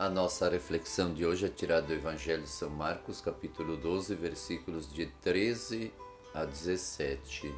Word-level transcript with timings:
A 0.00 0.08
nossa 0.08 0.48
reflexão 0.48 1.12
de 1.12 1.26
hoje 1.26 1.44
é 1.44 1.50
tirada 1.50 1.88
do 1.88 1.92
Evangelho 1.92 2.44
de 2.44 2.48
São 2.48 2.70
Marcos, 2.70 3.20
capítulo 3.20 3.76
12, 3.76 4.14
versículos 4.14 4.90
de 4.90 5.04
13 5.20 5.92
a 6.32 6.46
17. 6.46 7.54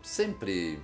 Sempre 0.00 0.80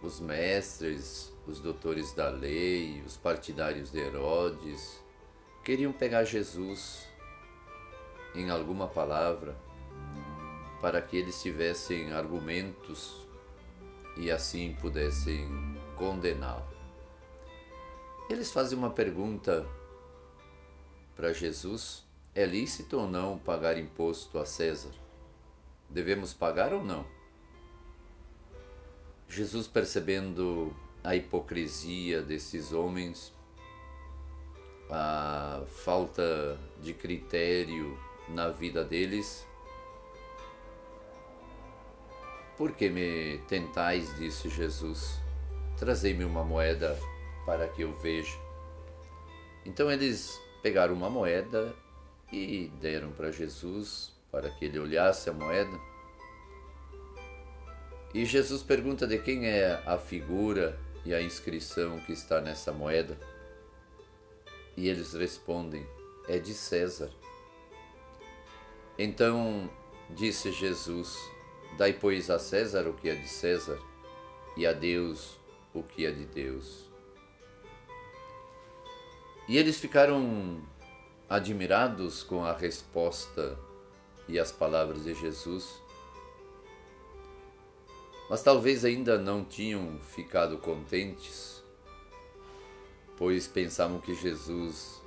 os 0.00 0.20
mestres, 0.20 1.34
os 1.46 1.60
doutores 1.60 2.14
da 2.14 2.30
lei, 2.30 3.02
os 3.02 3.18
partidários 3.18 3.92
de 3.92 3.98
Herodes 3.98 5.04
queriam 5.62 5.92
pegar 5.92 6.24
Jesus 6.24 7.06
em 8.34 8.48
alguma 8.48 8.88
palavra 8.88 9.54
para 10.80 11.02
que 11.02 11.18
eles 11.18 11.42
tivessem 11.42 12.14
argumentos 12.14 13.28
e 14.16 14.30
assim 14.30 14.74
pudessem 14.80 15.46
condená-lo. 15.94 16.73
Eles 18.28 18.50
fazem 18.50 18.76
uma 18.76 18.90
pergunta 18.90 19.66
para 21.14 21.32
Jesus: 21.32 22.04
é 22.34 22.44
lícito 22.44 22.98
ou 22.98 23.08
não 23.08 23.38
pagar 23.38 23.78
imposto 23.78 24.38
a 24.38 24.46
César? 24.46 24.92
Devemos 25.90 26.32
pagar 26.32 26.72
ou 26.72 26.82
não? 26.82 27.06
Jesus, 29.28 29.66
percebendo 29.66 30.74
a 31.02 31.14
hipocrisia 31.14 32.22
desses 32.22 32.72
homens, 32.72 33.32
a 34.90 35.62
falta 35.66 36.58
de 36.80 36.94
critério 36.94 37.98
na 38.28 38.48
vida 38.48 38.84
deles, 38.84 39.46
por 42.56 42.72
que 42.72 42.88
me 42.88 43.38
tentais, 43.48 44.16
disse 44.16 44.48
Jesus, 44.48 45.20
trazei-me 45.76 46.24
uma 46.24 46.44
moeda 46.44 46.98
para 47.44 47.68
que 47.68 47.82
eu 47.82 47.92
veja. 47.98 48.36
Então 49.64 49.90
eles 49.90 50.40
pegaram 50.62 50.94
uma 50.94 51.10
moeda 51.10 51.74
e 52.32 52.70
deram 52.80 53.12
para 53.12 53.30
Jesus 53.30 54.12
para 54.30 54.50
que 54.50 54.64
ele 54.64 54.78
olhasse 54.78 55.30
a 55.30 55.32
moeda. 55.32 55.78
E 58.12 58.24
Jesus 58.24 58.62
pergunta 58.62 59.06
de 59.06 59.18
quem 59.18 59.46
é 59.46 59.82
a 59.86 59.96
figura 59.96 60.78
e 61.04 61.14
a 61.14 61.22
inscrição 61.22 61.98
que 62.00 62.12
está 62.12 62.40
nessa 62.40 62.72
moeda. 62.72 63.18
E 64.76 64.88
eles 64.88 65.12
respondem: 65.14 65.86
é 66.28 66.38
de 66.38 66.52
César. 66.52 67.10
Então 68.98 69.70
disse 70.10 70.50
Jesus: 70.50 71.16
Dai, 71.76 71.92
pois, 71.92 72.30
a 72.30 72.38
César 72.38 72.88
o 72.88 72.94
que 72.94 73.08
é 73.08 73.14
de 73.14 73.28
César, 73.28 73.78
e 74.56 74.66
a 74.66 74.72
Deus 74.72 75.38
o 75.72 75.82
que 75.82 76.06
é 76.06 76.10
de 76.10 76.24
Deus. 76.24 76.93
E 79.46 79.58
eles 79.58 79.78
ficaram 79.78 80.62
admirados 81.28 82.22
com 82.22 82.44
a 82.44 82.52
resposta 82.52 83.58
e 84.26 84.38
as 84.38 84.50
palavras 84.50 85.04
de 85.04 85.14
Jesus, 85.14 85.82
mas 88.30 88.42
talvez 88.42 88.84
ainda 88.84 89.18
não 89.18 89.44
tinham 89.44 89.98
ficado 90.00 90.56
contentes, 90.58 91.62
pois 93.18 93.46
pensavam 93.46 94.00
que 94.00 94.14
Jesus 94.14 95.02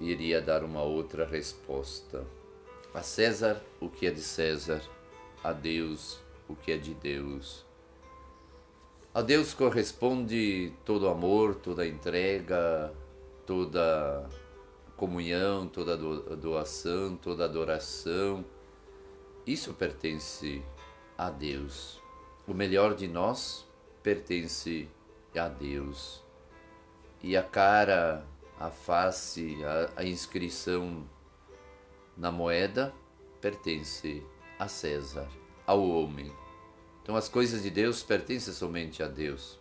iria 0.00 0.40
dar 0.40 0.64
uma 0.64 0.82
outra 0.82 1.24
resposta. 1.24 2.26
A 2.92 3.02
César 3.02 3.62
o 3.80 3.88
que 3.88 4.06
é 4.06 4.10
de 4.10 4.22
César, 4.22 4.82
a 5.42 5.52
Deus 5.52 6.18
o 6.48 6.56
que 6.56 6.72
é 6.72 6.76
de 6.76 6.94
Deus. 6.94 7.64
A 9.12 9.22
Deus 9.22 9.54
corresponde 9.54 10.72
todo 10.84 11.08
amor, 11.08 11.54
toda 11.54 11.86
entrega, 11.86 12.92
toda 13.46 14.28
comunhão, 14.96 15.66
toda 15.66 15.96
doação, 15.96 17.16
toda 17.16 17.44
adoração. 17.44 18.44
Isso 19.46 19.74
pertence 19.74 20.62
a 21.16 21.30
Deus. 21.30 22.00
O 22.46 22.54
melhor 22.54 22.94
de 22.94 23.08
nós 23.08 23.66
pertence 24.02 24.88
a 25.36 25.48
Deus. 25.48 26.22
E 27.22 27.36
a 27.36 27.42
cara, 27.42 28.26
a 28.58 28.70
face, 28.70 29.58
a, 29.64 30.00
a 30.00 30.04
inscrição 30.04 31.08
na 32.16 32.30
moeda 32.30 32.94
pertence 33.40 34.22
a 34.58 34.68
César, 34.68 35.28
ao 35.66 35.82
homem. 35.82 36.32
Então 37.02 37.16
as 37.16 37.28
coisas 37.28 37.62
de 37.62 37.70
Deus 37.70 38.02
pertencem 38.02 38.54
somente 38.54 39.02
a 39.02 39.08
Deus. 39.08 39.58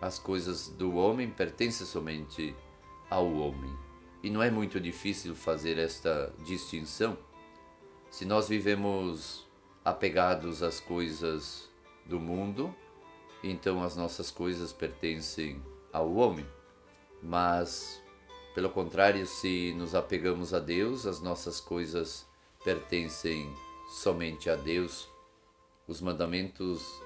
As 0.00 0.18
coisas 0.18 0.68
do 0.68 0.96
homem 0.96 1.30
pertencem 1.30 1.86
somente 1.86 2.54
ao 3.14 3.32
homem. 3.32 3.72
E 4.24 4.28
não 4.28 4.42
é 4.42 4.50
muito 4.50 4.80
difícil 4.80 5.36
fazer 5.36 5.78
esta 5.78 6.32
distinção. 6.44 7.16
Se 8.10 8.24
nós 8.24 8.48
vivemos 8.48 9.46
apegados 9.84 10.64
às 10.64 10.80
coisas 10.80 11.70
do 12.04 12.18
mundo, 12.18 12.74
então 13.42 13.84
as 13.84 13.96
nossas 13.96 14.32
coisas 14.32 14.72
pertencem 14.72 15.62
ao 15.92 16.12
homem. 16.14 16.44
Mas, 17.22 18.02
pelo 18.52 18.68
contrário, 18.68 19.24
se 19.26 19.72
nos 19.76 19.94
apegamos 19.94 20.52
a 20.52 20.58
Deus, 20.58 21.06
as 21.06 21.20
nossas 21.20 21.60
coisas 21.60 22.26
pertencem 22.64 23.48
somente 23.88 24.50
a 24.50 24.56
Deus. 24.56 25.08
Os 25.86 26.00
mandamentos, 26.00 27.00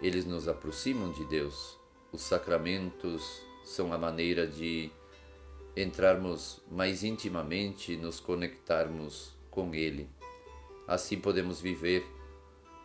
eles 0.00 0.24
nos 0.24 0.46
aproximam 0.46 1.10
de 1.10 1.24
Deus. 1.24 1.76
Os 2.12 2.20
sacramentos 2.20 3.42
são 3.64 3.92
a 3.92 3.98
maneira 3.98 4.46
de 4.46 4.92
entrarmos 5.82 6.60
mais 6.70 7.04
intimamente 7.04 7.92
e 7.92 7.96
nos 7.96 8.18
conectarmos 8.18 9.36
com 9.50 9.74
Ele. 9.74 10.08
Assim 10.86 11.20
podemos 11.20 11.60
viver 11.60 12.04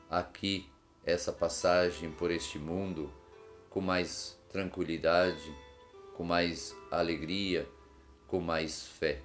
aqui 0.10 0.70
essa 1.06 1.32
passagem 1.32 2.12
por 2.12 2.30
este 2.30 2.60
mundo 2.60 3.12
com 3.70 3.82
mais 3.82 4.40
tranquilidade, 4.50 5.52
com 6.16 6.24
mais 6.24 6.76
alegria, 6.92 7.68
com 8.28 8.40
mais 8.40 8.86
fé. 8.86 9.22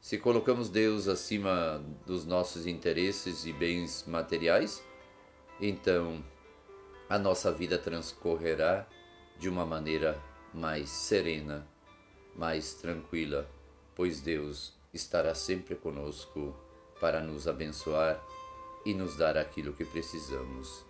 Se 0.00 0.16
colocamos 0.16 0.70
Deus 0.70 1.06
acima 1.06 1.84
dos 2.06 2.24
nossos 2.24 2.66
interesses 2.66 3.44
e 3.44 3.52
bens 3.52 4.04
materiais, 4.06 4.82
então 5.60 6.24
a 7.08 7.18
nossa 7.18 7.52
vida 7.52 7.76
transcorrerá 7.76 8.86
de 9.38 9.48
uma 9.48 9.66
maneira 9.66 10.18
mais 10.54 10.88
serena 10.88 11.68
mais 12.34 12.74
tranquila, 12.74 13.48
pois 13.94 14.20
Deus 14.20 14.72
estará 14.92 15.34
sempre 15.34 15.74
conosco 15.74 16.54
para 17.00 17.20
nos 17.20 17.46
abençoar 17.48 18.20
e 18.84 18.94
nos 18.94 19.16
dar 19.16 19.36
aquilo 19.36 19.72
que 19.72 19.84
precisamos. 19.84 20.84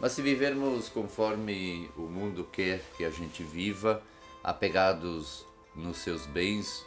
Mas 0.00 0.12
se 0.12 0.22
vivermos 0.22 0.88
conforme 0.88 1.90
o 1.96 2.02
mundo 2.02 2.44
quer 2.44 2.82
que 2.96 3.04
a 3.04 3.10
gente 3.10 3.42
viva, 3.42 4.02
apegados 4.42 5.46
nos 5.74 5.98
seus 5.98 6.26
bens, 6.26 6.84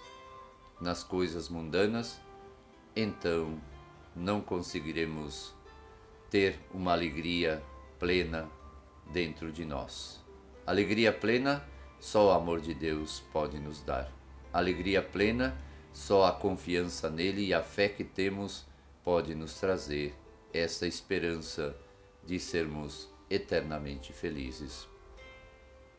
nas 0.80 1.04
coisas 1.04 1.50
mundanas, 1.50 2.20
então 2.96 3.60
não 4.16 4.42
conseguiremos 4.42 5.54
ter 6.30 6.60
uma 6.74 6.92
alegria 6.92 7.64
plena 8.00 8.50
dentro 9.12 9.52
de 9.52 9.66
nós. 9.66 10.20
Alegria 10.66 11.14
plena 11.14 11.66
só 12.00 12.28
o 12.28 12.32
amor 12.32 12.62
de 12.62 12.74
Deus 12.74 13.24
pode 13.32 13.60
nos 13.60 13.82
dar. 13.82 14.12
Alegria 14.54 15.02
plena, 15.02 15.58
só 15.92 16.26
a 16.26 16.32
confiança 16.32 17.10
nele 17.10 17.48
e 17.48 17.54
a 17.54 17.62
fé 17.62 17.90
que 17.90 18.04
temos 18.04 18.66
pode 19.04 19.34
nos 19.34 19.60
trazer 19.60 20.14
essa 20.54 20.86
esperança 20.88 21.76
de 22.26 22.40
sermos 22.40 23.10
eternamente 23.30 24.14
felizes. 24.14 24.88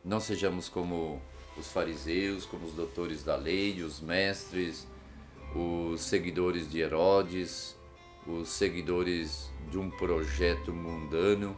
Não 0.04 0.20
sejamos 0.20 0.69
como 0.69 1.20
os 1.56 1.70
fariseus, 1.72 2.46
como 2.46 2.67
os 2.67 2.75
doutores 2.75 3.25
da 3.25 3.37
lei, 3.37 3.82
os 3.82 4.00
mestres, 4.00 4.87
os 5.55 6.00
seguidores 6.02 6.70
de 6.70 6.81
Herodes, 6.81 7.76
os 8.26 8.49
seguidores 8.49 9.50
de 9.70 9.78
um 9.78 9.90
projeto 9.90 10.73
mundano, 10.73 11.56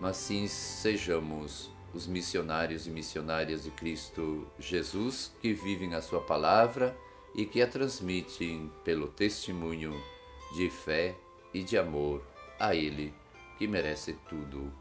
mas 0.00 0.16
sim 0.16 0.46
sejamos 0.46 1.70
os 1.94 2.06
missionários 2.06 2.86
e 2.86 2.90
missionárias 2.90 3.64
de 3.64 3.70
Cristo 3.70 4.46
Jesus 4.58 5.32
que 5.40 5.52
vivem 5.52 5.94
a 5.94 6.02
sua 6.02 6.20
palavra 6.20 6.96
e 7.34 7.44
que 7.44 7.62
a 7.62 7.66
transmitem 7.66 8.70
pelo 8.84 9.08
testemunho 9.08 9.92
de 10.54 10.70
fé 10.70 11.14
e 11.52 11.62
de 11.62 11.76
amor 11.78 12.22
a 12.58 12.74
Ele, 12.74 13.14
que 13.58 13.66
merece 13.66 14.14
tudo 14.28 14.72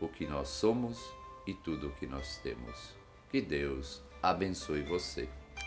o 0.00 0.08
que 0.08 0.26
nós 0.26 0.48
somos 0.48 0.98
e 1.46 1.54
tudo 1.54 1.88
o 1.88 1.92
que 1.92 2.06
nós 2.06 2.38
temos. 2.38 2.94
Que 3.30 3.40
Deus 3.40 4.02
abençoe 4.22 4.82
você. 4.82 5.28